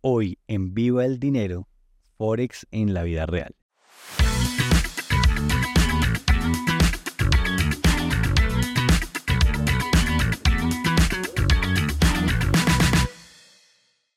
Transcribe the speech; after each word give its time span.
Hoy 0.00 0.38
en 0.46 0.74
Viva 0.74 1.04
el 1.04 1.18
Dinero, 1.18 1.66
Forex 2.16 2.68
en 2.70 2.94
la 2.94 3.02
vida 3.02 3.26
real. 3.26 3.56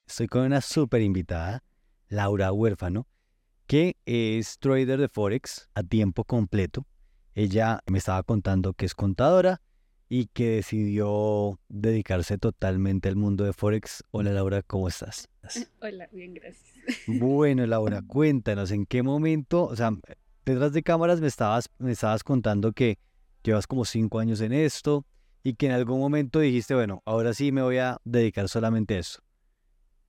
Estoy 0.05 0.28
con 0.28 0.44
una 0.44 0.62
súper 0.62 1.02
invitada, 1.02 1.63
Laura 2.09 2.52
Huérfano, 2.52 3.07
que 3.66 3.98
es 4.05 4.59
trader 4.59 5.00
de 5.00 5.09
Forex 5.09 5.68
a 5.73 5.82
tiempo 5.82 6.25
completo. 6.25 6.86
Ella 7.34 7.82
me 7.88 7.98
estaba 7.98 8.21
contando 8.21 8.73
que 8.73 8.86
es 8.86 8.93
contadora 8.93 9.61
y 10.14 10.25
que 10.25 10.50
decidió 10.50 11.57
dedicarse 11.70 12.38
totalmente 12.38 13.07
al 13.07 13.16
mundo 13.16 13.46
de 13.46 13.54
Forex. 13.54 14.04
Hola 14.12 14.34
Laura, 14.34 14.62
¿cómo 14.62 14.89
estás? 14.89 15.30
Hola, 15.82 16.09
bien, 16.12 16.34
gracias. 16.34 16.70
Bueno, 17.07 17.66
Laura, 17.66 18.02
cuéntanos 18.05 18.71
en 18.71 18.85
qué 18.85 19.04
momento, 19.04 19.63
o 19.63 19.73
sea, 19.73 19.91
detrás 20.44 20.73
de 20.73 20.84
cámaras 20.84 21.21
me 21.21 21.27
estabas, 21.27 21.70
me 21.77 21.94
estabas 21.94 22.26
contando 22.26 22.73
que 22.73 22.99
llevas 23.41 23.68
como 23.68 23.85
cinco 23.85 24.20
años 24.20 24.41
en 24.41 24.52
esto 24.52 25.05
y 25.44 25.54
que 25.54 25.68
en 25.68 25.71
algún 25.71 26.02
momento 26.02 26.41
dijiste, 26.41 26.76
bueno, 26.76 27.02
ahora 27.05 27.34
sí 27.34 27.54
me 27.54 27.62
voy 27.62 27.77
a 27.77 27.98
dedicar 28.04 28.49
solamente 28.49 28.96
a 28.96 28.99
eso. 28.99 29.21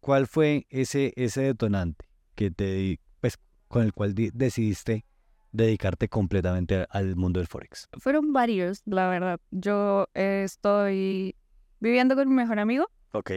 ¿Cuál 0.00 0.26
fue 0.26 0.66
ese, 0.70 1.12
ese 1.14 1.42
detonante 1.42 2.06
que 2.34 2.50
te, 2.50 2.98
pues, 3.20 3.38
con 3.68 3.84
el 3.84 3.92
cual 3.92 4.16
decidiste 4.16 5.04
dedicarte 5.52 6.08
completamente 6.08 6.86
al 6.90 7.16
mundo 7.16 7.40
del 7.40 7.46
Forex? 7.46 7.88
Fueron 7.98 8.32
varios, 8.32 8.82
la 8.84 9.08
verdad. 9.08 9.40
Yo 9.50 10.08
estoy 10.14 11.36
viviendo 11.80 12.16
con 12.16 12.28
mi 12.28 12.34
mejor 12.34 12.58
amigo. 12.58 12.88
Ok. 13.12 13.30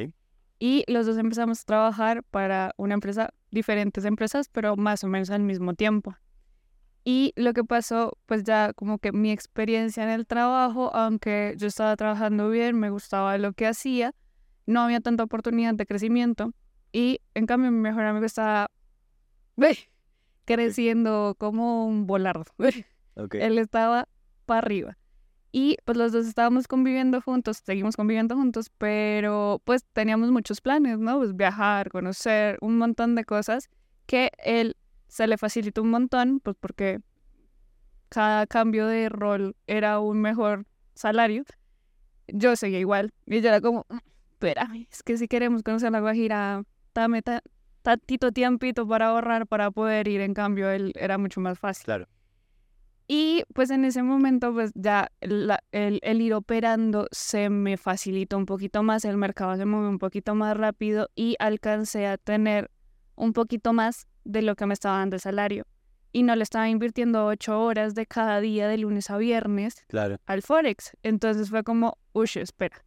Y 0.58 0.84
los 0.88 1.06
dos 1.06 1.18
empezamos 1.18 1.62
a 1.62 1.66
trabajar 1.66 2.24
para 2.24 2.74
una 2.78 2.94
empresa, 2.94 3.34
diferentes 3.52 4.06
empresas, 4.06 4.50
pero 4.50 4.76
más 4.78 5.04
o 5.04 5.08
menos 5.08 5.30
al 5.30 5.42
mismo 5.42 5.74
tiempo. 5.74 6.16
Y 7.04 7.34
lo 7.36 7.54
que 7.54 7.64
pasó, 7.64 8.18
pues 8.26 8.44
ya 8.44 8.74
como 8.74 8.98
que 8.98 9.12
mi 9.12 9.32
experiencia 9.32 10.04
en 10.04 10.10
el 10.10 10.26
trabajo, 10.26 10.96
aunque 10.96 11.54
yo 11.58 11.68
estaba 11.68 11.96
trabajando 11.96 12.50
bien, 12.50 12.80
me 12.80 12.90
gustaba 12.90 13.38
lo 13.38 13.54
que 13.54 13.68
hacía, 13.68 14.16
no 14.66 14.82
había 14.82 15.02
tanta 15.02 15.24
oportunidad 15.24 15.76
de 15.76 15.86
crecimiento. 15.86 16.54
Y 16.92 17.20
en 17.36 17.46
cambio 17.46 17.70
mi 17.72 17.80
mejor 17.80 18.06
amigo 18.06 18.26
estaba 18.26 18.72
creciendo 20.46 21.36
como 21.38 21.86
un 21.86 22.08
volardo. 22.08 22.46
Él 23.32 23.58
estaba 23.58 24.08
para 24.46 24.60
arriba. 24.60 24.98
Y 25.52 25.78
pues 25.86 25.98
los 25.98 26.12
dos 26.12 26.28
estábamos 26.28 26.68
conviviendo 26.68 27.22
juntos, 27.22 27.62
seguimos 27.64 27.96
conviviendo 27.96 28.36
juntos, 28.36 28.70
pero 28.78 29.62
pues 29.64 29.86
teníamos 29.94 30.30
muchos 30.30 30.60
planes, 30.60 31.00
¿no? 31.00 31.18
Pues 31.18 31.36
viajar, 31.36 31.90
conocer, 31.90 32.58
un 32.60 32.78
montón 32.78 33.16
de 33.16 33.24
cosas 33.24 33.70
que 34.06 34.32
él 34.38 34.76
se 35.08 35.28
le 35.28 35.38
facilitó 35.38 35.82
un 35.82 35.92
montón, 35.92 36.42
pues 36.42 36.58
porque 36.60 37.00
cada 38.10 38.48
cambio 38.48 38.86
de 38.88 39.08
rol 39.08 39.56
era 39.66 40.00
un 40.00 40.20
mejor 40.20 40.66
salario. 40.94 41.46
Yo 42.28 42.58
seguía 42.58 42.80
igual. 42.80 43.14
Y 43.26 43.40
yo 43.40 43.48
era 43.48 43.62
como, 43.62 43.86
mm, 43.90 43.98
espérame, 44.34 44.88
es 44.92 45.04
que 45.04 45.18
si 45.18 45.30
queremos 45.30 45.64
conocer 45.64 45.92
la 45.92 46.02
Guajira, 46.02 46.64
dame 46.94 47.22
tantito 47.86 48.32
tiempito 48.32 48.88
para 48.88 49.10
ahorrar 49.10 49.46
para 49.46 49.70
poder 49.70 50.08
ir. 50.08 50.22
En 50.22 50.34
cambio, 50.34 50.70
él 50.72 50.92
era 50.96 51.20
mucho 51.20 51.40
más 51.40 51.60
fácil. 51.60 51.86
Claro. 51.86 52.08
Y 53.08 53.44
pues 53.54 53.70
en 53.70 53.86
ese 53.86 54.02
momento, 54.02 54.52
pues 54.52 54.72
ya 54.74 55.12
el, 55.22 55.54
el, 55.72 56.22
ir 56.22 56.34
operando 56.34 57.08
se 57.12 57.52
me 57.52 57.78
facilitó 57.78 58.38
un 58.38 58.48
poquito 58.48 58.82
más, 58.82 59.06
el 59.06 59.18
mercado 59.18 59.56
se 59.56 59.66
movió 59.66 59.88
un 59.88 60.00
poquito 60.00 60.34
más 60.34 60.58
rápido 60.58 61.10
y 61.14 61.36
alcancé 61.38 62.08
a 62.08 62.18
tener 62.18 62.72
un 63.16 63.34
poquito 63.34 63.74
más 63.74 64.08
de 64.24 64.42
lo 64.42 64.56
que 64.56 64.66
me 64.66 64.74
estaba 64.74 64.98
dando 64.98 65.18
el 65.18 65.22
salario. 65.22 65.68
Y 66.12 66.24
no 66.24 66.36
le 66.36 66.42
estaba 66.42 66.68
invirtiendo 66.68 67.28
ocho 67.28 67.62
horas 67.62 67.94
de 67.94 68.08
cada 68.08 68.42
día, 68.42 68.68
de 68.68 68.80
lunes 68.80 69.12
a 69.12 69.18
viernes, 69.18 69.86
claro. 69.88 70.18
al 70.26 70.42
Forex. 70.42 70.98
Entonces 71.04 71.52
fue 71.52 71.64
como, 71.64 72.00
uy, 72.14 72.30
espera. 72.34 72.84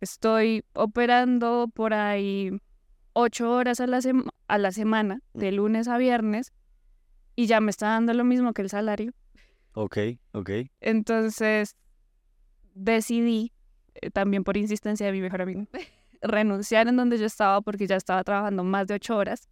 Estoy 0.00 0.64
operando 0.74 1.70
por 1.72 1.94
ahí 1.94 2.50
ocho 3.12 3.50
horas 3.50 3.80
a 3.80 3.86
la, 3.86 4.00
a 4.48 4.58
la 4.58 4.72
semana, 4.72 5.20
de 5.34 5.52
lunes 5.52 5.88
a 5.88 5.98
viernes, 5.98 6.52
y 7.36 7.46
ya 7.46 7.60
me 7.60 7.70
está 7.70 7.88
dando 7.88 8.14
lo 8.14 8.24
mismo 8.24 8.52
que 8.52 8.62
el 8.62 8.70
salario. 8.70 9.12
Ok, 9.74 9.98
ok. 10.32 10.50
Entonces 10.80 11.76
decidí, 12.74 13.52
eh, 13.94 14.10
también 14.10 14.44
por 14.44 14.56
insistencia 14.56 15.06
de 15.06 15.12
mi 15.12 15.20
mejor 15.20 15.42
amigo, 15.42 15.66
renunciar 16.22 16.88
en 16.88 16.96
donde 16.96 17.18
yo 17.18 17.26
estaba 17.26 17.60
porque 17.60 17.86
ya 17.86 17.96
estaba 17.96 18.22
trabajando 18.24 18.64
más 18.64 18.86
de 18.86 18.94
ocho 18.94 19.16
horas, 19.16 19.48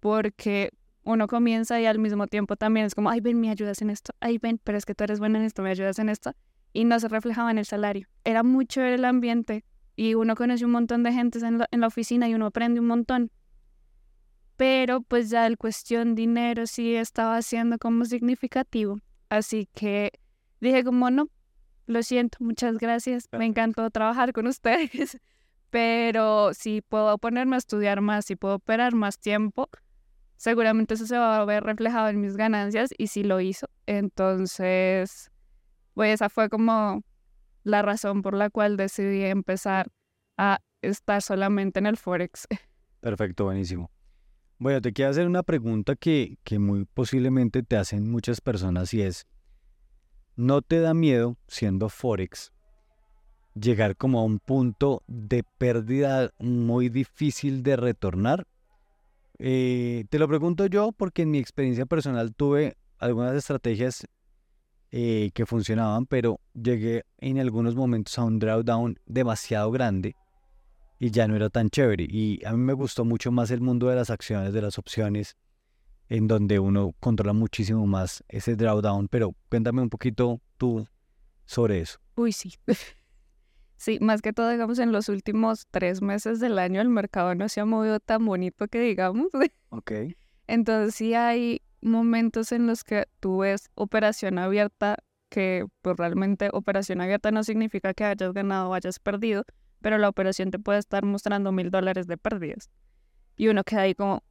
porque 0.00 0.72
uno 1.04 1.26
comienza 1.26 1.80
y 1.80 1.86
al 1.86 1.98
mismo 1.98 2.26
tiempo 2.26 2.56
también 2.56 2.86
es 2.86 2.94
como, 2.94 3.10
ay, 3.10 3.20
ven, 3.20 3.40
me 3.40 3.50
ayudas 3.50 3.82
en 3.82 3.90
esto, 3.90 4.12
ay, 4.20 4.38
ven, 4.38 4.60
pero 4.62 4.78
es 4.78 4.84
que 4.84 4.94
tú 4.94 5.04
eres 5.04 5.18
buena 5.18 5.38
en 5.38 5.44
esto, 5.44 5.62
me 5.62 5.70
ayudas 5.70 5.98
en 5.98 6.08
esto, 6.08 6.34
y 6.72 6.84
no 6.84 6.98
se 7.00 7.08
reflejaba 7.08 7.50
en 7.50 7.58
el 7.58 7.66
salario. 7.66 8.08
Era 8.24 8.42
mucho 8.42 8.82
el 8.82 9.04
ambiente 9.04 9.64
y 10.02 10.16
uno 10.16 10.34
conoce 10.34 10.64
un 10.64 10.72
montón 10.72 11.04
de 11.04 11.12
gente 11.12 11.38
en 11.46 11.64
en 11.70 11.80
la 11.80 11.86
oficina 11.86 12.28
y 12.28 12.34
uno 12.34 12.46
aprende 12.46 12.80
un 12.80 12.86
montón, 12.86 13.30
pero 14.56 15.00
pues 15.00 15.30
ya 15.30 15.46
el 15.46 15.56
cuestión 15.56 16.16
dinero 16.16 16.66
sí 16.66 16.96
estaba 16.96 17.40
siendo 17.40 17.78
como 17.78 18.04
significativo. 18.04 18.98
Así 19.28 19.68
que 19.74 20.10
dije 20.60 20.82
como 20.82 21.08
no, 21.10 21.28
lo 21.86 22.02
siento, 22.02 22.38
muchas 22.40 22.78
gracias, 22.78 23.28
me 23.30 23.46
encantó 23.46 23.88
trabajar 23.90 24.32
con 24.32 24.48
ustedes, 24.48 25.18
pero 25.70 26.52
si 26.52 26.80
puedo 26.80 27.16
ponerme 27.18 27.54
a 27.54 27.58
estudiar 27.58 28.00
más, 28.00 28.24
si 28.24 28.34
puedo 28.34 28.56
operar 28.56 28.96
más 28.96 29.20
tiempo, 29.20 29.68
seguramente 30.36 30.94
eso 30.94 31.06
se 31.06 31.16
va 31.16 31.38
a 31.38 31.44
ver 31.44 31.62
reflejado 31.62 32.08
en 32.08 32.20
mis 32.20 32.36
ganancias 32.36 32.90
y 32.98 33.06
sí 33.06 33.22
lo 33.22 33.40
hizo. 33.40 33.68
Entonces, 33.86 35.30
pues 35.94 36.14
esa 36.14 36.28
fue 36.28 36.48
como 36.48 37.04
la 37.64 37.82
razón 37.82 38.22
por 38.22 38.34
la 38.34 38.50
cual 38.50 38.76
decidí 38.76 39.24
empezar 39.24 39.90
a 40.36 40.60
estar 40.80 41.22
solamente 41.22 41.78
en 41.78 41.86
el 41.86 41.96
Forex. 41.96 42.46
Perfecto, 43.00 43.44
buenísimo. 43.44 43.90
Bueno, 44.58 44.80
te 44.80 44.92
quiero 44.92 45.10
hacer 45.10 45.26
una 45.26 45.42
pregunta 45.42 45.96
que, 45.96 46.38
que 46.44 46.58
muy 46.58 46.84
posiblemente 46.84 47.62
te 47.62 47.76
hacen 47.76 48.10
muchas 48.10 48.40
personas 48.40 48.94
y 48.94 49.02
es, 49.02 49.26
¿no 50.36 50.62
te 50.62 50.80
da 50.80 50.94
miedo, 50.94 51.36
siendo 51.48 51.88
Forex, 51.88 52.52
llegar 53.54 53.96
como 53.96 54.20
a 54.20 54.24
un 54.24 54.38
punto 54.38 55.02
de 55.08 55.42
pérdida 55.58 56.30
muy 56.38 56.88
difícil 56.88 57.64
de 57.64 57.76
retornar? 57.76 58.46
Eh, 59.38 60.04
te 60.08 60.20
lo 60.20 60.28
pregunto 60.28 60.66
yo 60.66 60.92
porque 60.92 61.22
en 61.22 61.32
mi 61.32 61.38
experiencia 61.38 61.84
personal 61.84 62.32
tuve 62.32 62.76
algunas 62.98 63.34
estrategias 63.34 64.06
eh, 64.94 65.30
que 65.32 65.46
funcionaban, 65.46 66.04
pero 66.04 66.38
llegué 66.52 67.04
en 67.18 67.38
algunos 67.38 67.74
momentos 67.74 68.18
a 68.18 68.24
un 68.24 68.38
drawdown 68.38 68.98
demasiado 69.06 69.70
grande 69.70 70.14
y 70.98 71.10
ya 71.10 71.26
no 71.26 71.34
era 71.34 71.48
tan 71.48 71.70
chévere. 71.70 72.06
Y 72.08 72.44
a 72.44 72.52
mí 72.52 72.58
me 72.58 72.74
gustó 72.74 73.04
mucho 73.04 73.32
más 73.32 73.50
el 73.50 73.62
mundo 73.62 73.88
de 73.88 73.96
las 73.96 74.10
acciones, 74.10 74.52
de 74.52 74.60
las 74.62 74.78
opciones, 74.78 75.36
en 76.10 76.28
donde 76.28 76.58
uno 76.58 76.94
controla 77.00 77.32
muchísimo 77.32 77.86
más 77.86 78.22
ese 78.28 78.54
drawdown. 78.54 79.08
Pero 79.08 79.34
cuéntame 79.48 79.80
un 79.80 79.88
poquito 79.88 80.40
tú 80.58 80.86
sobre 81.46 81.80
eso. 81.80 81.98
Uy, 82.14 82.32
sí. 82.32 82.54
Sí, 83.76 83.98
más 84.00 84.22
que 84.22 84.32
todo, 84.32 84.48
digamos, 84.48 84.78
en 84.78 84.92
los 84.92 85.08
últimos 85.08 85.66
tres 85.72 86.02
meses 86.02 86.38
del 86.38 86.60
año 86.60 86.80
el 86.80 86.88
mercado 86.88 87.34
no 87.34 87.48
se 87.48 87.60
ha 87.60 87.64
movido 87.64 87.98
tan 87.98 88.24
bonito 88.24 88.68
que 88.68 88.78
digamos. 88.78 89.26
Ok. 89.70 89.90
Entonces 90.52 90.94
sí 90.94 91.14
hay 91.14 91.62
momentos 91.80 92.52
en 92.52 92.66
los 92.66 92.84
que 92.84 93.08
tú 93.20 93.38
ves 93.38 93.70
operación 93.74 94.38
abierta, 94.38 94.98
que 95.30 95.64
pues 95.80 95.96
realmente 95.96 96.50
operación 96.52 97.00
abierta 97.00 97.30
no 97.30 97.42
significa 97.42 97.94
que 97.94 98.04
hayas 98.04 98.34
ganado 98.34 98.68
o 98.68 98.74
hayas 98.74 98.98
perdido, 98.98 99.44
pero 99.80 99.96
la 99.96 100.10
operación 100.10 100.50
te 100.50 100.58
puede 100.58 100.78
estar 100.78 101.06
mostrando 101.06 101.52
mil 101.52 101.70
dólares 101.70 102.06
de 102.06 102.18
pérdidas. 102.18 102.68
Y 103.34 103.48
uno 103.48 103.64
queda 103.64 103.80
ahí 103.80 103.94
como, 103.94 104.22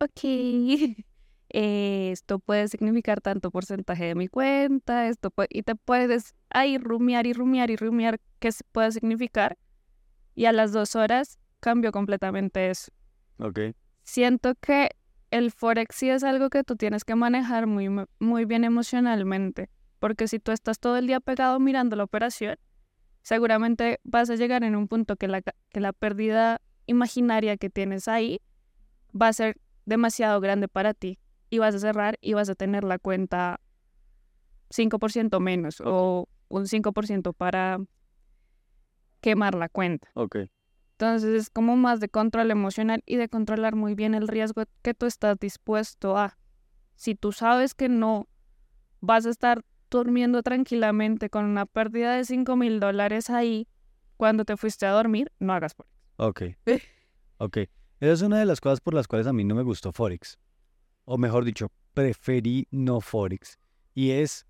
ok, 0.00 0.20
esto 1.50 2.40
puede 2.40 2.66
significar 2.66 3.20
tanto 3.20 3.52
porcentaje 3.52 4.06
de 4.06 4.16
mi 4.16 4.26
cuenta, 4.26 5.06
esto 5.06 5.30
puede, 5.30 5.50
y 5.52 5.62
te 5.62 5.76
puedes 5.76 6.34
ahí 6.50 6.78
rumiar 6.78 7.28
y 7.28 7.32
rumiar 7.32 7.70
y 7.70 7.76
rumiar 7.76 8.18
qué 8.40 8.50
puede 8.72 8.90
significar. 8.90 9.56
Y 10.34 10.46
a 10.46 10.52
las 10.52 10.72
dos 10.72 10.96
horas 10.96 11.38
cambio 11.60 11.92
completamente 11.92 12.70
eso. 12.70 12.90
Ok. 13.38 13.60
Siento 14.04 14.54
que 14.54 14.90
el 15.30 15.50
Forex 15.50 15.96
sí 15.96 16.10
es 16.10 16.22
algo 16.22 16.50
que 16.50 16.62
tú 16.62 16.76
tienes 16.76 17.04
que 17.04 17.14
manejar 17.14 17.66
muy, 17.66 17.88
muy 18.20 18.44
bien 18.44 18.62
emocionalmente, 18.64 19.70
porque 19.98 20.28
si 20.28 20.38
tú 20.38 20.52
estás 20.52 20.78
todo 20.78 20.96
el 20.96 21.06
día 21.06 21.20
pegado 21.20 21.58
mirando 21.58 21.96
la 21.96 22.04
operación, 22.04 22.56
seguramente 23.22 24.00
vas 24.04 24.30
a 24.30 24.36
llegar 24.36 24.62
en 24.62 24.76
un 24.76 24.86
punto 24.86 25.16
que 25.16 25.26
la, 25.26 25.40
que 25.42 25.80
la 25.80 25.92
pérdida 25.92 26.60
imaginaria 26.86 27.56
que 27.56 27.70
tienes 27.70 28.06
ahí 28.06 28.40
va 29.20 29.28
a 29.28 29.32
ser 29.32 29.56
demasiado 29.86 30.40
grande 30.40 30.68
para 30.68 30.94
ti 30.94 31.18
y 31.50 31.58
vas 31.58 31.74
a 31.74 31.78
cerrar 31.78 32.18
y 32.20 32.34
vas 32.34 32.48
a 32.50 32.54
tener 32.54 32.84
la 32.84 32.98
cuenta 32.98 33.60
5% 34.70 35.40
menos 35.40 35.80
o 35.84 36.28
un 36.48 36.66
5% 36.66 37.32
para 37.32 37.78
quemar 39.20 39.54
la 39.54 39.68
cuenta. 39.68 40.08
Entonces 41.04 41.42
es 41.42 41.50
como 41.50 41.76
más 41.76 42.00
de 42.00 42.08
control 42.08 42.50
emocional 42.50 43.02
y 43.04 43.16
de 43.16 43.28
controlar 43.28 43.76
muy 43.76 43.94
bien 43.94 44.14
el 44.14 44.26
riesgo 44.26 44.64
que 44.80 44.94
tú 44.94 45.04
estás 45.04 45.38
dispuesto 45.38 46.16
a. 46.16 46.38
Si 46.96 47.14
tú 47.14 47.30
sabes 47.30 47.74
que 47.74 47.90
no 47.90 48.26
vas 49.02 49.26
a 49.26 49.30
estar 49.30 49.66
durmiendo 49.90 50.42
tranquilamente 50.42 51.28
con 51.28 51.44
una 51.44 51.66
pérdida 51.66 52.14
de 52.14 52.24
5 52.24 52.56
mil 52.56 52.80
dólares 52.80 53.28
ahí 53.28 53.68
cuando 54.16 54.46
te 54.46 54.56
fuiste 54.56 54.86
a 54.86 54.92
dormir, 54.92 55.30
no 55.38 55.52
hagas 55.52 55.74
Forex. 55.74 55.92
Ok. 56.16 56.42
ok. 57.36 57.56
Esa 58.00 58.12
es 58.12 58.22
una 58.22 58.38
de 58.38 58.46
las 58.46 58.62
cosas 58.62 58.80
por 58.80 58.94
las 58.94 59.06
cuales 59.06 59.26
a 59.26 59.34
mí 59.34 59.44
no 59.44 59.54
me 59.54 59.62
gustó 59.62 59.92
Forex. 59.92 60.38
O 61.04 61.18
mejor 61.18 61.44
dicho, 61.44 61.70
preferí 61.92 62.66
no 62.70 63.02
Forex. 63.02 63.58
Y 63.92 64.12
es 64.12 64.46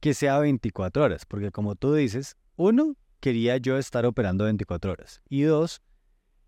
que 0.00 0.14
sea 0.14 0.40
24 0.40 1.04
horas. 1.04 1.26
Porque 1.26 1.52
como 1.52 1.76
tú 1.76 1.94
dices, 1.94 2.36
uno, 2.56 2.96
quería 3.20 3.56
yo 3.56 3.78
estar 3.78 4.06
operando 4.06 4.44
24 4.44 4.92
horas. 4.92 5.22
Y 5.28 5.42
dos, 5.42 5.82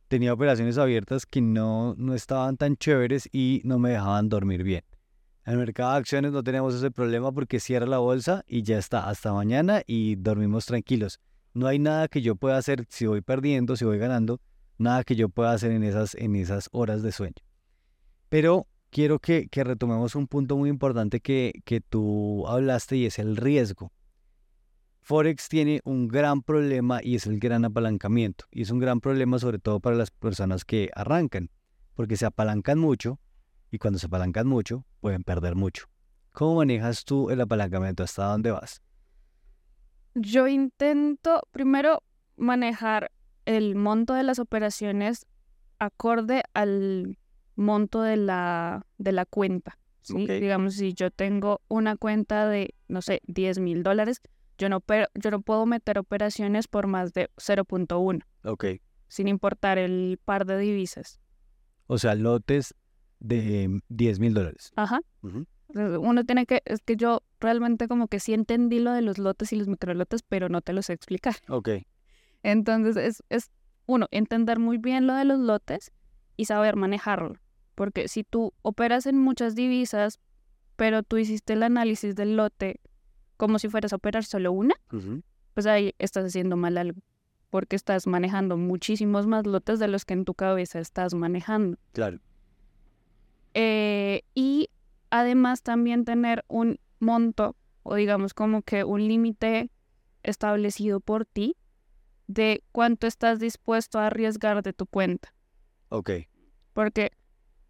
tenía 0.08 0.32
operaciones 0.32 0.78
abiertas 0.78 1.26
que 1.26 1.40
no, 1.40 1.94
no 1.96 2.14
estaban 2.14 2.56
tan 2.56 2.76
chéveres 2.76 3.28
y 3.32 3.60
no 3.64 3.78
me 3.78 3.90
dejaban 3.90 4.28
dormir 4.28 4.62
bien. 4.62 4.84
En 5.44 5.54
el 5.54 5.58
mercado 5.60 5.92
de 5.92 5.98
acciones 5.98 6.32
no 6.32 6.42
tenemos 6.42 6.74
ese 6.74 6.90
problema 6.90 7.32
porque 7.32 7.60
cierra 7.60 7.86
la 7.86 7.98
bolsa 7.98 8.44
y 8.46 8.62
ya 8.62 8.78
está, 8.78 9.08
hasta 9.08 9.32
mañana 9.32 9.82
y 9.86 10.16
dormimos 10.16 10.66
tranquilos. 10.66 11.20
No 11.54 11.66
hay 11.66 11.78
nada 11.78 12.08
que 12.08 12.20
yo 12.20 12.36
pueda 12.36 12.58
hacer 12.58 12.84
si 12.90 13.06
voy 13.06 13.22
perdiendo, 13.22 13.74
si 13.76 13.84
voy 13.84 13.98
ganando, 13.98 14.40
nada 14.76 15.04
que 15.04 15.16
yo 15.16 15.28
pueda 15.28 15.52
hacer 15.52 15.72
en 15.72 15.84
esas, 15.84 16.14
en 16.14 16.36
esas 16.36 16.68
horas 16.72 17.02
de 17.02 17.12
sueño. 17.12 17.36
Pero 18.28 18.66
quiero 18.90 19.18
que, 19.18 19.48
que 19.48 19.64
retomemos 19.64 20.14
un 20.14 20.26
punto 20.26 20.56
muy 20.56 20.70
importante 20.70 21.20
que, 21.20 21.52
que 21.64 21.80
tú 21.80 22.46
hablaste 22.46 22.96
y 22.96 23.06
es 23.06 23.18
el 23.18 23.36
riesgo. 23.36 23.92
Forex 25.08 25.48
tiene 25.48 25.80
un 25.84 26.06
gran 26.06 26.42
problema 26.42 27.00
y 27.02 27.14
es 27.14 27.26
el 27.26 27.38
gran 27.38 27.64
apalancamiento. 27.64 28.44
Y 28.50 28.60
es 28.60 28.70
un 28.70 28.78
gran 28.78 29.00
problema 29.00 29.38
sobre 29.38 29.58
todo 29.58 29.80
para 29.80 29.96
las 29.96 30.10
personas 30.10 30.66
que 30.66 30.90
arrancan, 30.94 31.48
porque 31.94 32.18
se 32.18 32.26
apalancan 32.26 32.78
mucho 32.78 33.18
y 33.70 33.78
cuando 33.78 33.98
se 33.98 34.04
apalancan 34.04 34.46
mucho 34.46 34.84
pueden 35.00 35.24
perder 35.24 35.54
mucho. 35.54 35.86
¿Cómo 36.34 36.56
manejas 36.56 37.06
tú 37.06 37.30
el 37.30 37.40
apalancamiento? 37.40 38.02
¿Hasta 38.02 38.26
dónde 38.26 38.50
vas? 38.50 38.82
Yo 40.14 40.46
intento 40.46 41.40
primero 41.52 42.02
manejar 42.36 43.10
el 43.46 43.76
monto 43.76 44.12
de 44.12 44.24
las 44.24 44.38
operaciones 44.38 45.24
acorde 45.78 46.42
al 46.52 47.16
monto 47.56 48.02
de 48.02 48.18
la, 48.18 48.84
de 48.98 49.12
la 49.12 49.24
cuenta. 49.24 49.78
Digamos, 50.06 50.74
si 50.74 50.92
yo 50.92 51.10
tengo 51.10 51.62
una 51.68 51.96
cuenta 51.96 52.46
de, 52.46 52.74
no 52.88 53.00
sé, 53.00 53.22
10 53.26 53.58
mil 53.60 53.82
dólares, 53.82 54.20
yo 54.58 54.68
no, 54.68 54.82
yo 55.14 55.30
no 55.30 55.40
puedo 55.40 55.64
meter 55.66 55.98
operaciones 55.98 56.68
por 56.68 56.86
más 56.86 57.12
de 57.12 57.30
0.1. 57.36 58.24
Ok. 58.44 58.64
Sin 59.06 59.28
importar 59.28 59.78
el 59.78 60.20
par 60.22 60.44
de 60.44 60.58
divisas. 60.58 61.20
O 61.86 61.96
sea, 61.96 62.14
lotes 62.14 62.74
de 63.20 63.80
10 63.88 64.20
mil 64.20 64.34
dólares. 64.34 64.72
Ajá. 64.76 65.00
Uno 65.74 66.24
tiene 66.24 66.46
que, 66.46 66.62
es 66.64 66.80
que 66.80 66.96
yo 66.96 67.22
realmente 67.40 67.88
como 67.88 68.08
que 68.08 68.20
sí 68.20 68.34
entendí 68.34 68.80
lo 68.80 68.92
de 68.92 69.02
los 69.02 69.18
lotes 69.18 69.52
y 69.52 69.56
los 69.56 69.68
microlotes, 69.68 70.22
pero 70.22 70.48
no 70.48 70.60
te 70.60 70.72
lo 70.72 70.82
sé 70.82 70.92
explicar. 70.92 71.36
Ok. 71.48 71.70
Entonces 72.42 72.96
es, 72.96 73.22
es, 73.28 73.50
uno, 73.86 74.06
entender 74.10 74.58
muy 74.58 74.78
bien 74.78 75.06
lo 75.06 75.14
de 75.14 75.24
los 75.24 75.38
lotes 75.38 75.92
y 76.36 76.46
saber 76.46 76.76
manejarlo. 76.76 77.34
Porque 77.74 78.08
si 78.08 78.24
tú 78.24 78.52
operas 78.62 79.06
en 79.06 79.18
muchas 79.18 79.54
divisas, 79.54 80.20
pero 80.76 81.02
tú 81.02 81.16
hiciste 81.16 81.54
el 81.54 81.62
análisis 81.62 82.14
del 82.14 82.36
lote 82.36 82.80
como 83.38 83.58
si 83.58 83.70
fueras 83.70 83.94
a 83.94 83.96
operar 83.96 84.24
solo 84.24 84.52
una, 84.52 84.74
pues 85.54 85.66
ahí 85.66 85.94
estás 85.98 86.26
haciendo 86.26 86.58
mal 86.58 86.76
algo. 86.76 87.00
Porque 87.48 87.76
estás 87.76 88.06
manejando 88.06 88.58
muchísimos 88.58 89.26
más 89.26 89.46
lotes 89.46 89.78
de 89.78 89.88
los 89.88 90.04
que 90.04 90.12
en 90.12 90.26
tu 90.26 90.34
cabeza 90.34 90.80
estás 90.80 91.14
manejando. 91.14 91.78
Claro. 91.92 92.18
Eh, 93.54 94.24
y 94.34 94.68
además 95.08 95.62
también 95.62 96.04
tener 96.04 96.44
un 96.48 96.78
monto 97.00 97.56
o 97.82 97.94
digamos 97.94 98.34
como 98.34 98.60
que 98.60 98.84
un 98.84 99.08
límite 99.08 99.70
establecido 100.22 101.00
por 101.00 101.24
ti 101.24 101.56
de 102.26 102.62
cuánto 102.72 103.06
estás 103.06 103.40
dispuesto 103.40 103.98
a 103.98 104.08
arriesgar 104.08 104.62
de 104.62 104.74
tu 104.74 104.84
cuenta. 104.84 105.32
Ok. 105.88 106.10
Porque 106.74 107.12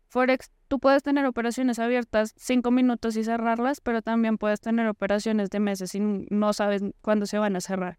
Forex, 0.08 0.50
tú 0.68 0.78
puedes 0.78 1.02
tener 1.02 1.26
operaciones 1.26 1.78
abiertas 1.78 2.32
cinco 2.36 2.70
minutos 2.70 3.16
y 3.16 3.24
cerrarlas, 3.24 3.80
pero 3.80 4.00
también 4.00 4.38
puedes 4.38 4.60
tener 4.60 4.88
operaciones 4.88 5.50
de 5.50 5.60
meses 5.60 5.94
y 5.94 6.00
no 6.00 6.52
sabes 6.52 6.82
cuándo 7.02 7.26
se 7.26 7.38
van 7.38 7.56
a 7.56 7.60
cerrar. 7.60 7.98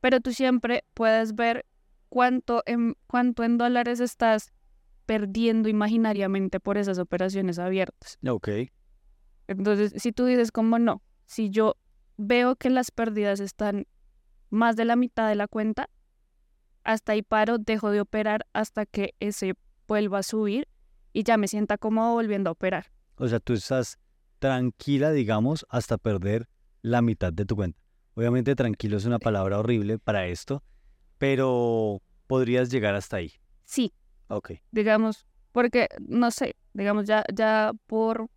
Pero 0.00 0.20
tú 0.20 0.32
siempre 0.32 0.84
puedes 0.94 1.34
ver 1.34 1.66
cuánto 2.08 2.62
en, 2.64 2.96
cuánto 3.06 3.44
en 3.44 3.58
dólares 3.58 4.00
estás 4.00 4.52
perdiendo 5.04 5.68
imaginariamente 5.68 6.60
por 6.60 6.78
esas 6.78 6.98
operaciones 6.98 7.58
abiertas. 7.58 8.18
Ok. 8.26 8.48
Entonces, 9.48 9.92
si 9.96 10.12
tú 10.12 10.24
dices 10.24 10.50
como 10.50 10.78
no, 10.78 11.02
si 11.26 11.50
yo 11.50 11.76
veo 12.16 12.56
que 12.56 12.70
las 12.70 12.90
pérdidas 12.90 13.40
están 13.40 13.86
más 14.48 14.76
de 14.76 14.86
la 14.86 14.96
mitad 14.96 15.28
de 15.28 15.34
la 15.34 15.46
cuenta, 15.46 15.90
hasta 16.84 17.12
ahí 17.12 17.22
paro, 17.22 17.58
dejo 17.58 17.90
de 17.90 18.00
operar 18.00 18.46
hasta 18.54 18.86
que 18.86 19.14
ese 19.20 19.54
vuelva 19.86 20.18
a 20.18 20.22
subir 20.22 20.68
y 21.16 21.22
ya 21.22 21.38
me 21.38 21.48
sienta 21.48 21.78
cómodo 21.78 22.12
volviendo 22.12 22.50
a 22.50 22.52
operar. 22.52 22.92
O 23.16 23.26
sea, 23.26 23.40
tú 23.40 23.54
estás 23.54 23.98
tranquila, 24.38 25.12
digamos, 25.12 25.64
hasta 25.70 25.96
perder 25.96 26.46
la 26.82 27.00
mitad 27.00 27.32
de 27.32 27.46
tu 27.46 27.56
cuenta. 27.56 27.80
Obviamente 28.16 28.54
tranquilo 28.54 28.98
es 28.98 29.06
una 29.06 29.18
palabra 29.18 29.58
horrible 29.58 29.98
para 29.98 30.26
esto, 30.26 30.62
pero 31.16 32.02
podrías 32.26 32.70
llegar 32.70 32.94
hasta 32.94 33.16
ahí. 33.16 33.32
Sí, 33.64 33.94
Ok. 34.28 34.50
Digamos, 34.72 35.26
porque, 35.52 35.88
no 36.00 36.30
sé, 36.30 36.54
digamos, 36.74 37.06
ya, 37.06 37.24
ya 37.32 37.72
por 37.86 38.28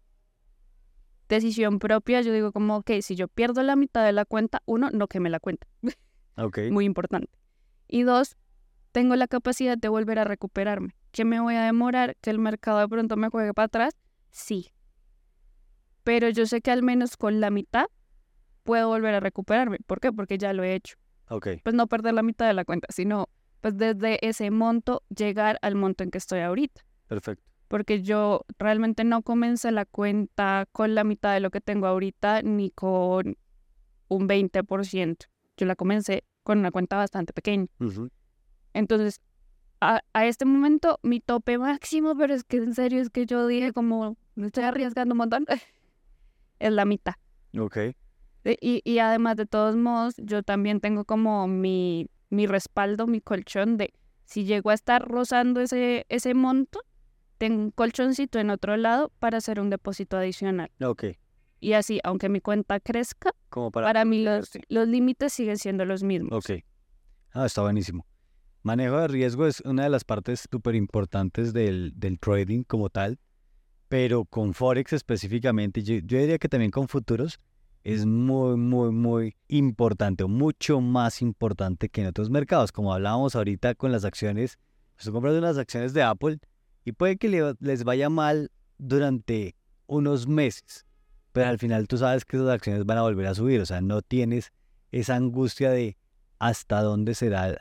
decisión 1.28 1.80
propia, 1.80 2.22
yo 2.22 2.32
digo 2.32 2.54
como, 2.54 2.78
ok, 2.78 2.92
si 3.02 3.16
yo 3.18 3.28
pierdo 3.28 3.62
la 3.62 3.76
mitad 3.76 4.06
de 4.06 4.14
la 4.14 4.24
cuenta, 4.24 4.62
uno, 4.66 4.90
no 4.94 5.10
queme 5.10 5.30
la 5.30 5.42
cuenta. 5.42 5.68
Ok. 6.38 6.60
Muy 6.72 6.86
importante. 6.86 7.30
Y 7.90 8.04
dos, 8.04 8.38
tengo 8.94 9.18
la 9.18 9.28
capacidad 9.28 9.78
de 9.78 9.90
volver 9.90 10.18
a 10.20 10.24
recuperarme. 10.24 10.96
¿Que 11.12 11.26
me 11.26 11.40
voy 11.40 11.56
a 11.56 11.64
demorar? 11.64 12.16
¿Que 12.22 12.30
el 12.30 12.40
mercado 12.40 12.80
de 12.80 12.88
pronto 12.88 13.18
me 13.18 13.30
juegue 13.30 13.54
para 13.54 13.66
atrás? 13.66 13.96
Sí. 14.32 14.72
Pero 16.04 16.30
yo 16.30 16.46
sé 16.46 16.62
que 16.62 16.72
al 16.72 16.84
menos 16.84 17.18
con 17.18 17.40
la 17.40 17.50
mitad 17.50 17.86
puedo 18.64 18.88
volver 18.88 19.16
a 19.16 19.20
recuperarme. 19.20 19.78
¿Por 19.86 20.00
qué? 20.00 20.12
Porque 20.12 20.38
ya 20.38 20.54
lo 20.54 20.64
he 20.64 20.76
hecho. 20.76 20.96
Ok. 21.30 21.48
Pues 21.64 21.76
no 21.76 21.88
perder 21.88 22.14
la 22.14 22.24
mitad 22.24 22.48
de 22.48 22.54
la 22.54 22.66
cuenta, 22.66 22.88
sino 22.92 23.30
pues 23.62 23.78
desde 23.78 24.26
ese 24.28 24.52
monto 24.52 25.04
llegar 25.16 25.60
al 25.62 25.76
monto 25.76 26.04
en 26.04 26.12
que 26.12 26.18
estoy 26.18 26.40
ahorita. 26.40 26.82
Perfecto. 27.08 27.44
Porque 27.68 28.02
yo 28.02 28.46
realmente 28.58 29.04
no 29.04 29.22
comencé 29.22 29.72
la 29.72 29.86
cuenta 29.86 30.68
con 30.72 30.96
la 30.96 31.04
mitad 31.04 31.34
de 31.34 31.40
lo 31.40 31.52
que 31.52 31.62
tengo 31.62 31.88
ahorita 31.88 32.42
ni 32.42 32.72
con 32.72 33.38
un 34.08 34.28
20%. 34.28 35.18
Yo 35.58 35.66
la 35.66 35.76
comencé 35.76 36.24
con 36.44 36.60
una 36.60 36.72
cuenta 36.72 36.98
bastante 36.98 37.34
pequeña. 37.34 37.68
Entonces, 38.74 39.22
a, 39.82 40.02
a, 40.14 40.26
este 40.26 40.46
momento, 40.46 41.00
mi 41.04 41.20
tope 41.20 41.58
máximo, 41.58 42.16
pero 42.16 42.34
es 42.34 42.44
que 42.44 42.58
en 42.58 42.74
serio 42.74 43.02
es 43.02 43.10
que 43.10 43.26
yo 43.26 43.48
dije 43.48 43.74
como, 43.74 44.18
me 44.36 44.48
estoy 44.48 44.64
arriesgando 44.64 45.14
un 45.14 45.20
montón, 45.20 45.46
es 46.60 46.72
la 46.72 46.86
mitad. 46.86 47.14
Ok. 47.58 47.78
Y, 48.62 48.82
y 48.84 49.00
además 49.00 49.36
de 49.36 49.46
todos 49.46 49.76
modos, 49.76 50.16
yo 50.18 50.44
también 50.44 50.80
tengo 50.80 51.04
como 51.06 51.48
mi 51.48 52.10
mi 52.30 52.48
respaldo, 52.48 53.08
mi 53.08 53.22
colchón 53.22 53.78
de 53.78 53.94
si 54.26 54.46
llego 54.46 54.70
a 54.70 54.74
estar 54.74 55.08
rozando 55.08 55.60
ese, 55.62 56.06
ese 56.10 56.34
monto, 56.34 56.82
tengo 57.38 57.62
un 57.62 57.72
colchoncito 57.72 58.40
en 58.40 58.52
otro 58.52 58.78
lado 58.78 59.12
para 59.20 59.40
hacer 59.40 59.60
un 59.60 59.70
depósito 59.70 60.18
adicional. 60.18 60.70
Ok. 60.84 61.06
Y 61.60 61.74
así, 61.74 62.00
aunque 62.04 62.30
mi 62.30 62.40
cuenta 62.40 62.80
crezca, 62.80 63.32
Como 63.50 63.72
para... 63.72 63.88
para 63.88 64.06
mí 64.06 64.24
los, 64.24 64.52
los 64.70 64.88
límites 64.88 65.34
siguen 65.34 65.58
siendo 65.58 65.84
los 65.86 66.04
mismos. 66.04 66.32
Ok. 66.32 66.64
Ah, 67.34 67.46
está 67.46 67.62
buenísimo. 67.64 68.06
Manejo 68.62 69.00
de 69.00 69.08
riesgo 69.08 69.48
es 69.48 69.62
una 69.62 69.84
de 69.84 69.90
las 69.90 70.04
partes 70.04 70.46
súper 70.52 70.76
importantes 70.76 71.54
del, 71.54 71.94
del, 71.96 72.20
trading 72.20 72.64
como 72.64 72.90
tal, 72.90 73.18
pero 73.88 74.26
con 74.26 74.54
Forex 74.54 74.94
específicamente, 74.94 75.82
yo, 75.82 75.96
yo 75.96 76.20
diría 76.20 76.38
que 76.38 76.50
también 76.50 76.72
con 76.72 76.88
futuros, 76.88 77.40
es 77.84 78.06
muy, 78.06 78.58
muy, 78.58 78.92
muy 78.92 79.36
importante, 79.48 80.26
mucho 80.26 80.82
más 80.82 81.22
importante 81.22 81.90
que 81.90 82.02
en 82.02 82.08
otros 82.08 82.30
mercados. 82.30 82.72
Como 82.72 82.94
hablábamos 82.94 83.36
ahorita 83.36 83.76
con 83.76 83.92
las 83.92 84.04
acciones, 84.04 84.60
pues 84.96 85.06
tú 85.06 85.14
compras 85.14 85.36
unas 85.36 85.58
acciones 85.58 85.94
de 85.94 86.04
Apple 86.04 86.40
y 86.84 86.92
puede 86.92 87.18
que 87.18 87.56
les 87.60 87.84
vaya 87.84 88.10
mal 88.10 88.52
durante 88.78 89.56
unos 89.88 90.28
meses, 90.28 90.86
pero 91.32 91.48
al 91.48 91.58
final 91.58 91.88
tú 91.88 91.98
sabes 91.98 92.26
que 92.26 92.38
esas 92.38 92.50
acciones 92.50 92.86
van 92.86 92.98
a 92.98 93.04
volver 93.04 93.28
a 93.28 93.36
subir, 93.36 93.62
o 93.62 93.66
sea, 93.66 93.82
no 93.82 94.02
tienes 94.02 94.52
esa 94.92 95.16
angustia 95.16 95.72
de 95.72 95.98
hasta 96.40 96.82
dónde 96.82 97.16
será 97.16 97.58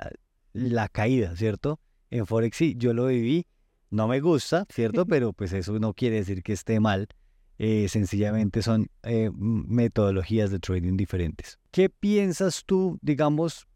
la 0.58 0.88
caída, 0.88 1.36
¿cierto? 1.36 1.80
En 2.10 2.26
Forex 2.26 2.56
sí, 2.56 2.74
yo 2.76 2.92
lo 2.94 3.06
viví, 3.06 3.46
no 3.90 4.08
me 4.08 4.20
gusta, 4.20 4.66
¿cierto? 4.70 5.06
Pero 5.06 5.32
pues 5.32 5.52
eso 5.52 5.78
no 5.78 5.94
quiere 5.94 6.16
decir 6.16 6.42
que 6.42 6.52
esté 6.52 6.80
mal 6.80 7.08
eh, 7.58 7.88
sencillamente 7.88 8.62
son 8.62 8.88
eh, 9.02 9.30
metodologías 9.34 10.50
de 10.50 10.60
trading 10.60 10.96
diferentes. 10.96 11.58
¿Qué 11.72 11.90
piensas 11.90 12.62
tú, 12.64 12.98
digamos, 13.02 13.66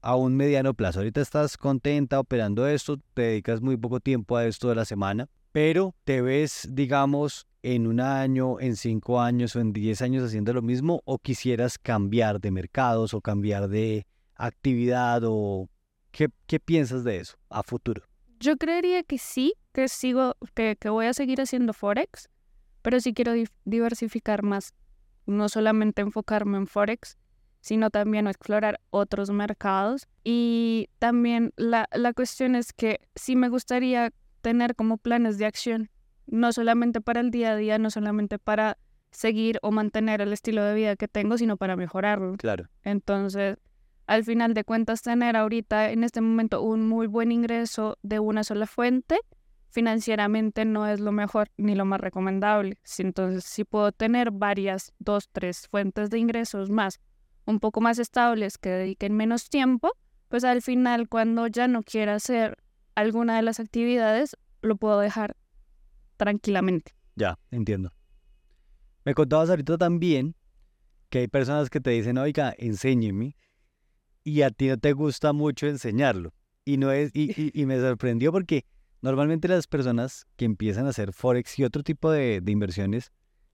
a 0.00 0.16
un 0.16 0.36
mediano 0.36 0.74
plazo. 0.74 1.00
Ahorita 1.00 1.20
estás 1.20 1.56
contenta 1.56 2.20
operando 2.20 2.66
esto, 2.66 2.98
te 3.14 3.22
dedicas 3.22 3.60
muy 3.60 3.76
poco 3.76 4.00
tiempo 4.00 4.36
a 4.36 4.46
esto 4.46 4.68
de 4.68 4.76
la 4.76 4.84
semana, 4.84 5.28
pero 5.52 5.94
te 6.04 6.20
ves, 6.22 6.68
digamos, 6.70 7.46
en 7.62 7.86
un 7.86 8.00
año, 8.00 8.60
en 8.60 8.76
cinco 8.76 9.20
años 9.20 9.56
o 9.56 9.60
en 9.60 9.72
diez 9.72 10.00
años 10.00 10.24
haciendo 10.24 10.52
lo 10.52 10.62
mismo 10.62 11.02
o 11.04 11.18
quisieras 11.18 11.78
cambiar 11.78 12.40
de 12.40 12.50
mercados 12.50 13.12
o 13.12 13.20
cambiar 13.20 13.68
de 13.68 14.06
actividad 14.36 15.22
o 15.24 15.68
qué, 16.10 16.28
qué 16.46 16.60
piensas 16.60 17.04
de 17.04 17.18
eso 17.18 17.38
a 17.50 17.62
futuro? 17.62 18.02
Yo 18.40 18.56
creería 18.56 19.02
que 19.02 19.18
sí, 19.18 19.54
que 19.72 19.88
sigo, 19.88 20.34
que, 20.54 20.76
que 20.76 20.88
voy 20.88 21.06
a 21.06 21.14
seguir 21.14 21.40
haciendo 21.40 21.72
Forex, 21.72 22.28
pero 22.82 23.00
sí 23.00 23.12
quiero 23.12 23.32
diversificar 23.64 24.42
más, 24.42 24.74
no 25.26 25.48
solamente 25.48 26.02
enfocarme 26.02 26.58
en 26.58 26.66
Forex, 26.66 27.18
sino 27.60 27.90
también 27.90 28.26
explorar 28.28 28.80
otros 28.90 29.30
mercados. 29.30 30.06
Y 30.22 30.88
también 30.98 31.52
la, 31.56 31.88
la 31.92 32.12
cuestión 32.12 32.54
es 32.54 32.72
que 32.72 33.00
sí 33.16 33.34
me 33.34 33.48
gustaría 33.48 34.12
tener 34.40 34.76
como 34.76 34.98
planes 34.98 35.38
de 35.38 35.46
acción 35.46 35.90
no 36.28 36.52
solamente 36.52 37.00
para 37.00 37.20
el 37.20 37.30
día 37.30 37.52
a 37.52 37.56
día, 37.56 37.78
no 37.78 37.90
solamente 37.90 38.38
para 38.38 38.78
seguir 39.10 39.58
o 39.62 39.70
mantener 39.70 40.20
el 40.20 40.32
estilo 40.32 40.62
de 40.62 40.74
vida 40.74 40.96
que 40.96 41.08
tengo, 41.08 41.38
sino 41.38 41.56
para 41.56 41.76
mejorarlo. 41.76 42.36
Claro. 42.36 42.68
Entonces, 42.82 43.56
al 44.08 44.24
final 44.24 44.54
de 44.54 44.64
cuentas, 44.64 45.02
tener 45.02 45.36
ahorita 45.36 45.90
en 45.90 46.02
este 46.02 46.22
momento 46.22 46.62
un 46.62 46.88
muy 46.88 47.06
buen 47.06 47.30
ingreso 47.30 47.98
de 48.02 48.18
una 48.18 48.42
sola 48.42 48.66
fuente, 48.66 49.20
financieramente 49.68 50.64
no 50.64 50.86
es 50.86 50.98
lo 50.98 51.12
mejor 51.12 51.50
ni 51.58 51.74
lo 51.74 51.84
más 51.84 52.00
recomendable. 52.00 52.78
Entonces, 52.96 53.44
si 53.44 53.64
puedo 53.64 53.92
tener 53.92 54.30
varias, 54.30 54.94
dos, 54.98 55.28
tres 55.30 55.68
fuentes 55.68 56.08
de 56.08 56.18
ingresos 56.18 56.70
más, 56.70 57.00
un 57.44 57.60
poco 57.60 57.82
más 57.82 57.98
estables 57.98 58.56
que 58.56 58.70
dediquen 58.70 59.14
menos 59.14 59.50
tiempo, 59.50 59.92
pues 60.28 60.42
al 60.42 60.62
final 60.62 61.10
cuando 61.10 61.46
ya 61.46 61.68
no 61.68 61.82
quiera 61.82 62.14
hacer 62.14 62.56
alguna 62.94 63.36
de 63.36 63.42
las 63.42 63.60
actividades, 63.60 64.38
lo 64.62 64.76
puedo 64.76 65.00
dejar 65.00 65.36
tranquilamente. 66.16 66.92
Ya, 67.14 67.38
entiendo. 67.50 67.92
Me 69.04 69.12
contabas 69.12 69.50
ahorita 69.50 69.76
también 69.76 70.34
que 71.10 71.18
hay 71.18 71.28
personas 71.28 71.68
que 71.68 71.80
te 71.80 71.90
dicen, 71.90 72.16
oiga, 72.16 72.54
enséñeme, 72.56 73.36
y 74.28 74.42
a 74.42 74.50
ti 74.50 74.68
no 74.68 74.76
te 74.76 74.92
gusta 74.92 75.32
mucho 75.32 75.66
enseñarlo. 75.66 76.34
Y, 76.64 76.76
no 76.76 76.92
es, 76.92 77.10
y, 77.14 77.50
y, 77.58 77.64
me 77.64 77.80
sorprendió 77.80 78.30
porque 78.30 78.66
normalmente 79.00 79.48
las 79.48 79.66
personas 79.66 80.26
que 80.36 80.44
empiezan 80.44 80.84
a 80.86 80.90
hacer 80.90 81.14
Forex 81.14 81.58
y 81.58 81.64
otro 81.64 81.82
tipo 81.82 82.10
de, 82.10 82.42
inversiones, 82.46 83.10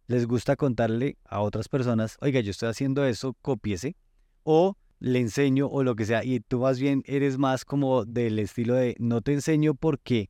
les 0.09 0.26
gusta 0.26 0.57
contarle 0.57 1.16
a 1.25 1.40
otras 1.40 1.69
personas, 1.69 2.16
oiga, 2.21 2.40
yo 2.40 2.50
estoy 2.50 2.69
haciendo 2.69 3.04
eso, 3.04 3.37
cópiese, 3.40 3.97
o 4.43 4.76
le 4.99 5.21
enseño 5.21 5.69
o 5.69 5.85
lo 5.85 5.95
que 5.95 6.07
sea. 6.07 6.25
Y 6.25 6.40
tú 6.40 6.59
más 6.59 6.81
bien 6.81 7.04
eres 7.07 7.38
más 7.38 7.64
como 7.64 8.04
del 8.04 8.40
estilo 8.40 8.75
de, 8.75 8.97
no 8.99 9.21
te 9.21 9.33
enseño 9.33 9.75
porque 9.75 10.28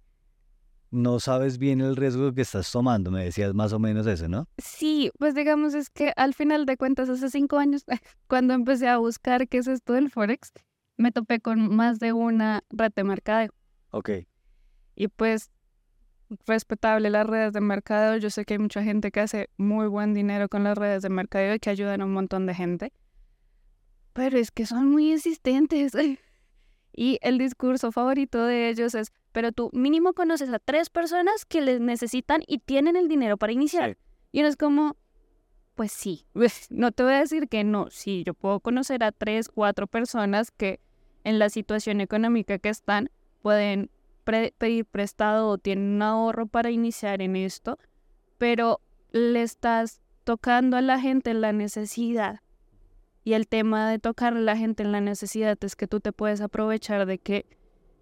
no 0.95 1.21
sabes 1.21 1.59
bien 1.59 1.81
el 1.81 1.97
riesgo 1.97 2.33
que 2.33 2.43
estás 2.43 2.71
tomando. 2.71 3.11
Me 3.11 3.25
decías 3.25 3.55
más 3.55 3.73
o 3.73 3.79
menos 3.79 4.07
eso, 4.07 4.29
¿no? 4.29 4.49
Sí, 4.59 5.11
pues 5.19 5.35
digamos 5.35 5.75
es 5.75 5.91
que 5.91 6.13
al 6.17 6.35
final 6.35 6.67
de 6.67 6.77
cuentas, 6.77 7.09
hace 7.09 7.29
cinco 7.31 7.59
años, 7.59 7.85
cuando 8.29 8.55
empecé 8.55 8.89
a 8.89 8.99
buscar 8.99 9.49
qué 9.49 9.59
es 9.59 9.67
esto 9.67 9.93
del 9.93 10.11
Forex, 10.11 10.53
me 10.97 11.13
topé 11.13 11.41
con 11.41 11.75
más 11.75 11.99
de 11.99 12.13
una 12.13 12.63
red 12.71 12.93
de 12.95 13.05
mercadeo. 13.05 13.53
Ok. 13.91 14.11
Y 14.97 15.09
pues, 15.09 15.51
respetable 16.47 17.11
las 17.11 17.27
redes 17.27 17.53
de 17.53 17.61
mercadeo. 17.61 18.17
Yo 18.17 18.31
sé 18.31 18.45
que 18.45 18.55
hay 18.55 18.59
mucha 18.59 18.83
gente 18.83 19.11
que 19.11 19.21
hace 19.21 19.51
muy 19.57 19.89
buen 19.89 20.15
dinero 20.15 20.49
con 20.49 20.65
las 20.65 20.79
redes 20.79 21.03
de 21.03 21.11
mercadeo 21.11 21.55
y 21.55 21.59
que 21.59 21.71
ayudan 21.71 22.01
a 22.01 22.05
un 22.05 22.13
montón 22.13 22.47
de 22.47 22.55
gente. 22.55 22.93
Pero 24.13 24.39
es 24.39 24.51
que 24.51 24.67
son 24.67 24.91
muy 24.91 25.13
insistentes. 25.13 25.93
Y 26.97 27.19
el 27.23 27.39
discurso 27.39 27.91
favorito 27.91 28.45
de 28.45 28.69
ellos 28.69 28.95
es, 28.95 29.13
pero 29.33 29.51
tú 29.51 29.71
mínimo 29.73 30.13
conoces 30.13 30.49
a 30.51 30.61
tres 30.61 30.91
personas 30.91 31.45
que 31.45 31.61
les 31.61 31.81
necesitan 31.81 32.43
y 32.47 32.59
tienen 32.59 32.95
el 32.95 33.09
dinero 33.09 33.37
para 33.37 33.53
iniciar. 33.53 33.99
Y 34.31 34.41
uno 34.41 34.49
es 34.49 34.57
como, 34.57 34.97
pues 35.75 35.91
sí, 35.91 36.25
no 36.71 36.93
te 36.93 37.03
voy 37.03 37.15
a 37.15 37.21
decir 37.21 37.49
que 37.49 37.65
no, 37.65 37.89
sí, 37.91 38.23
yo 38.25 38.35
puedo 38.35 38.61
conocer 38.61 39.03
a 39.03 39.11
tres, 39.11 39.49
cuatro 39.49 39.89
personas 39.89 40.53
que 40.53 40.81
en 41.25 41.39
la 41.39 41.49
situación 41.49 42.01
económica 42.01 42.59
que 42.59 42.69
están 42.69 43.11
pueden 43.43 43.91
pedir 44.25 44.87
prestado 44.87 45.49
o 45.49 45.59
tienen 45.59 45.97
un 45.97 46.03
ahorro 46.03 46.47
para 46.47 46.71
iniciar 46.71 47.23
en 47.23 47.37
esto, 47.37 47.79
pero 48.39 48.81
le 49.11 49.43
estás 49.43 50.01
tocando 50.23 50.77
a 50.77 50.81
la 50.81 51.01
gente 51.01 51.35
la 51.35 51.53
necesidad 51.53 52.41
y 53.25 53.33
el 53.33 53.49
tema 53.49 53.91
de 53.91 53.99
tocar 53.99 54.37
a 54.37 54.41
la 54.41 54.57
gente 54.57 54.83
en 54.83 54.93
la 54.93 55.01
necesidad 55.01 55.59
es 55.65 55.77
que 55.77 55.89
tú 55.89 56.01
te 56.01 56.13
puedes 56.13 56.43
aprovechar 56.43 57.07
de 57.07 57.19
que 57.19 57.47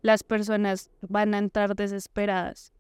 las 0.03 0.25
personas 0.25 0.91
van 1.01 1.33
a 1.35 1.39
entrar 1.39 1.77
desesperadas 1.77 2.73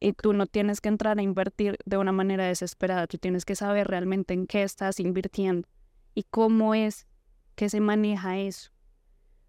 y 0.00 0.14
tú 0.14 0.32
no 0.32 0.46
tienes 0.46 0.80
que 0.80 0.88
entrar 0.88 1.18
a 1.18 1.22
invertir 1.22 1.76
de 1.84 1.98
una 1.98 2.10
manera 2.10 2.46
desesperada, 2.46 3.06
tú 3.06 3.18
tienes 3.18 3.44
que 3.44 3.54
saber 3.54 3.86
realmente 3.86 4.32
en 4.32 4.46
qué 4.46 4.62
estás 4.62 4.98
invirtiendo 4.98 5.68
y 6.14 6.22
cómo 6.22 6.74
es 6.74 7.06
que 7.54 7.68
se 7.68 7.80
maneja 7.80 8.38
eso. 8.38 8.70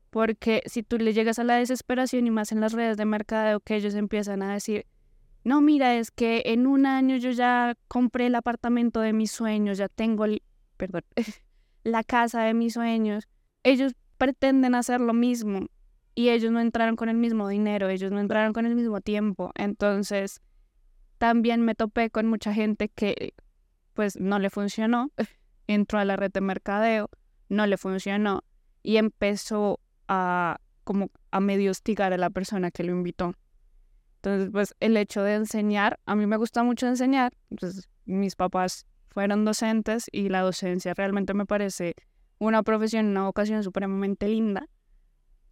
Porque 0.09 0.61
si 0.65 0.83
tú 0.83 0.97
le 0.97 1.13
llegas 1.13 1.39
a 1.39 1.45
la 1.45 1.55
desesperación 1.55 2.27
y 2.27 2.31
más 2.31 2.51
en 2.51 2.59
las 2.59 2.73
redes 2.73 2.97
de 2.97 3.05
mercadeo 3.05 3.61
que 3.61 3.77
ellos 3.77 3.95
empiezan 3.95 4.41
a 4.41 4.51
decir, 4.51 4.85
no, 5.45 5.61
mira, 5.61 5.95
es 5.95 6.11
que 6.11 6.43
en 6.47 6.67
un 6.67 6.85
año 6.85 7.15
yo 7.15 7.31
ya 7.31 7.75
compré 7.87 8.27
el 8.27 8.35
apartamento 8.35 8.99
de 8.99 9.13
mis 9.13 9.31
sueños, 9.31 9.77
ya 9.77 9.87
tengo 9.87 10.25
el, 10.25 10.43
perdón, 10.75 11.03
la 11.83 12.03
casa 12.03 12.43
de 12.43 12.53
mis 12.53 12.73
sueños. 12.73 13.27
Ellos 13.63 13.93
pretenden 14.17 14.75
hacer 14.75 15.01
lo 15.01 15.13
mismo 15.13 15.67
y 16.13 16.29
ellos 16.29 16.51
no 16.51 16.59
entraron 16.59 16.95
con 16.95 17.09
el 17.09 17.17
mismo 17.17 17.47
dinero, 17.47 17.89
ellos 17.89 18.11
no 18.11 18.19
entraron 18.19 18.53
con 18.53 18.65
el 18.65 18.75
mismo 18.75 19.01
tiempo. 19.01 19.51
Entonces, 19.55 20.41
también 21.17 21.61
me 21.61 21.75
topé 21.75 22.09
con 22.09 22.27
mucha 22.27 22.53
gente 22.53 22.89
que 22.89 23.33
pues 23.93 24.19
no 24.19 24.39
le 24.39 24.49
funcionó, 24.49 25.11
entró 25.67 25.99
a 25.99 26.05
la 26.05 26.15
red 26.15 26.31
de 26.31 26.41
mercadeo, 26.41 27.09
no 27.49 27.65
le 27.65 27.77
funcionó 27.77 28.43
y 28.83 28.97
empezó 28.97 29.79
a 30.07 30.59
como 30.83 31.11
a 31.29 31.39
medio 31.39 31.71
hostigar 31.71 32.11
a 32.11 32.17
la 32.17 32.29
persona 32.29 32.71
que 32.71 32.83
lo 32.83 32.91
invitó. 32.91 33.35
Entonces, 34.17 34.49
pues 34.51 34.75
el 34.79 34.97
hecho 34.97 35.23
de 35.23 35.35
enseñar, 35.35 35.99
a 36.05 36.15
mí 36.15 36.27
me 36.27 36.37
gusta 36.37 36.63
mucho 36.63 36.87
enseñar, 36.87 37.33
pues 37.59 37.89
mis 38.05 38.35
papás 38.35 38.85
fueron 39.11 39.45
docentes 39.45 40.05
y 40.11 40.29
la 40.29 40.41
docencia 40.41 40.93
realmente 40.93 41.33
me 41.33 41.45
parece 41.45 41.95
una 42.39 42.63
profesión, 42.63 43.07
una 43.07 43.25
vocación 43.25 43.63
supremamente 43.63 44.27
linda. 44.27 44.67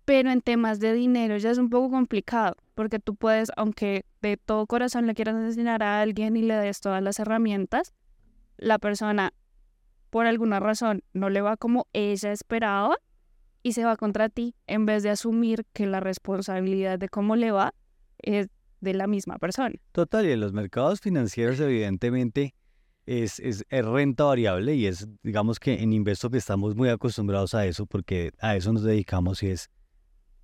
Pero 0.05 0.31
en 0.31 0.41
temas 0.41 0.79
de 0.79 0.93
dinero 0.93 1.37
ya 1.37 1.51
es 1.51 1.59
un 1.59 1.69
poco 1.69 1.91
complicado, 1.91 2.55
porque 2.73 2.99
tú 2.99 3.15
puedes, 3.15 3.51
aunque 3.57 4.05
de 4.21 4.37
todo 4.37 4.65
corazón 4.65 5.05
le 5.05 5.13
quieras 5.13 5.35
enseñar 5.35 5.83
a 5.83 6.01
alguien 6.01 6.35
y 6.35 6.41
le 6.41 6.55
des 6.55 6.79
todas 6.79 7.03
las 7.03 7.19
herramientas, 7.19 7.93
la 8.57 8.79
persona 8.79 9.33
por 10.09 10.25
alguna 10.25 10.59
razón 10.59 11.03
no 11.13 11.29
le 11.29 11.41
va 11.41 11.57
como 11.57 11.87
ella 11.93 12.31
esperaba 12.31 12.95
y 13.61 13.73
se 13.73 13.83
va 13.85 13.97
contra 13.97 14.29
ti 14.29 14.55
en 14.65 14.85
vez 14.85 15.03
de 15.03 15.11
asumir 15.11 15.65
que 15.73 15.85
la 15.85 15.99
responsabilidad 15.99 16.97
de 16.97 17.09
cómo 17.09 17.35
le 17.35 17.51
va 17.51 17.75
es 18.17 18.47
de 18.81 18.93
la 18.93 19.05
misma 19.05 19.37
persona. 19.37 19.75
Total, 19.91 20.25
y 20.25 20.31
en 20.31 20.39
los 20.39 20.53
mercados 20.53 21.01
financieros 21.01 21.59
evidentemente 21.59 22.55
es, 23.09 23.39
es, 23.39 23.65
renta 23.69 24.25
variable 24.25 24.75
y 24.75 24.85
es, 24.85 25.07
digamos 25.23 25.59
que 25.59 25.81
en 25.81 25.93
Investo 25.93 26.29
que 26.29 26.37
estamos 26.37 26.75
muy 26.75 26.89
acostumbrados 26.89 27.55
a 27.55 27.65
eso 27.65 27.87
porque 27.87 28.31
a 28.39 28.55
eso 28.55 28.71
nos 28.71 28.83
dedicamos 28.83 29.41
y 29.41 29.47
es, 29.47 29.71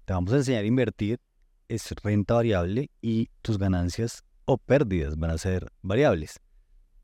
te 0.06 0.14
vamos 0.14 0.34
a 0.34 0.38
enseñar 0.38 0.64
a 0.64 0.68
invertir, 0.68 1.20
es 1.68 1.92
renta 2.04 2.34
variable 2.34 2.90
y 3.04 3.30
tus 3.44 3.60
ganancias 3.60 4.24
o 4.46 4.58
pérdidas 4.58 5.16
van 5.16 5.30
a 5.30 5.38
ser 5.38 5.72
variables. 5.84 6.40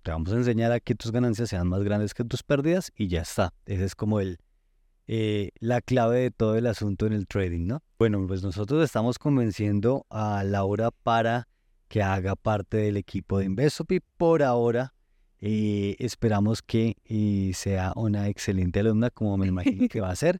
Te 0.01 0.09
vamos 0.09 0.31
a 0.31 0.35
enseñar 0.35 0.71
a 0.71 0.79
que 0.79 0.95
tus 0.95 1.11
ganancias 1.11 1.49
sean 1.49 1.67
más 1.67 1.83
grandes 1.83 2.15
que 2.15 2.23
tus 2.23 2.41
pérdidas 2.41 2.91
y 2.95 3.07
ya 3.07 3.21
está. 3.21 3.53
Esa 3.67 3.85
es 3.85 3.93
como 3.93 4.19
el, 4.19 4.39
eh, 5.05 5.51
la 5.59 5.81
clave 5.81 6.21
de 6.21 6.31
todo 6.31 6.55
el 6.55 6.65
asunto 6.65 7.05
en 7.05 7.13
el 7.13 7.27
trading, 7.27 7.67
¿no? 7.67 7.83
Bueno, 7.99 8.25
pues 8.25 8.41
nosotros 8.41 8.83
estamos 8.83 9.19
convenciendo 9.19 10.07
a 10.09 10.43
Laura 10.43 10.89
para 10.89 11.47
que 11.87 12.01
haga 12.01 12.35
parte 12.35 12.77
del 12.77 12.97
equipo 12.97 13.37
de 13.37 13.45
Investopi 13.45 13.99
por 14.17 14.41
ahora 14.41 14.95
eh, 15.41 15.95
esperamos 15.99 16.61
que 16.61 16.95
eh, 17.05 17.51
sea 17.55 17.93
una 17.95 18.29
excelente 18.29 18.79
alumna, 18.79 19.09
como 19.09 19.37
me 19.37 19.47
imagino 19.47 19.87
que 19.89 19.99
va 19.99 20.11
a 20.11 20.15
ser. 20.15 20.39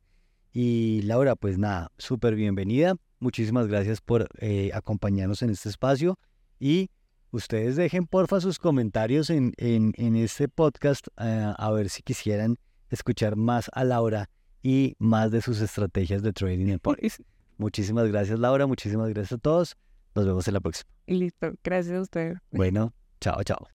Y 0.54 1.02
Laura, 1.04 1.36
pues 1.36 1.58
nada, 1.58 1.92
súper 1.98 2.36
bienvenida. 2.36 2.96
Muchísimas 3.20 3.68
gracias 3.68 4.02
por 4.02 4.28
eh, 4.40 4.72
acompañarnos 4.74 5.42
en 5.42 5.50
este 5.50 5.70
espacio. 5.70 6.18
Y 6.60 6.90
ustedes 7.32 7.76
dejen 7.76 8.06
porfa 8.06 8.40
sus 8.42 8.60
comentarios 8.60 9.30
en, 9.30 9.54
en, 9.58 9.94
en 9.98 10.16
este 10.16 10.48
podcast 10.48 11.08
a 11.18 11.72
ver 11.72 11.90
si 11.90 12.04
quisieran 12.04 12.58
escuchar 12.90 13.36
más 13.36 13.70
a 13.74 13.84
Laura 13.84 14.30
y 14.62 14.96
más 15.00 15.32
de 15.32 15.42
sus 15.42 15.62
estrategias 15.62 16.22
de 16.22 16.34
trading 16.34 16.68
en 16.68 16.80
Forex. 16.84 17.22
Muchísimas 17.58 18.08
gracias, 18.08 18.40
Laura. 18.40 18.68
Muchísimas 18.68 19.10
gracias 19.10 19.34
a 19.34 19.38
todos. 19.38 19.76
Nos 20.16 20.26
vemos 20.26 20.48
en 20.48 20.54
la 20.56 20.60
próxima. 20.60 20.90
Listo. 21.08 21.54
Gracias 21.64 21.96
a 21.96 22.02
usted. 22.02 22.34
Bueno, 22.52 22.94
chao, 23.20 23.44
chao. 23.44 23.68